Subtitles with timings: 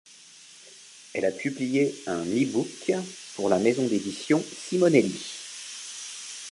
[1.13, 2.91] Elle a publié un e-book
[3.35, 5.13] pour la maison d'édition Simonelli.